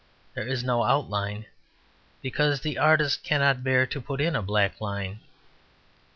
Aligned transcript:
There 0.33 0.47
is 0.47 0.63
no 0.63 0.81
outline, 0.81 1.45
because 2.23 2.61
the 2.61 2.79
artist 2.79 3.21
cannot 3.21 3.63
bear 3.63 3.85
to 3.85 4.01
put 4.01 4.19
in 4.19 4.35
a 4.35 4.41
black 4.41 4.81
line. 4.81 5.19